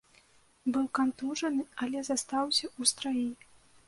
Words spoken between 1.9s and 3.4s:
застаўся ў страі.